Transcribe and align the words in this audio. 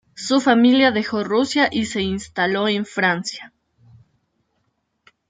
Su 0.15 0.41
familia 0.41 0.89
dejó 0.89 1.23
Rusia 1.23 1.67
y 1.69 1.85
se 1.85 2.01
instaló 2.01 2.67
en 2.67 2.87
Francia. 2.87 3.53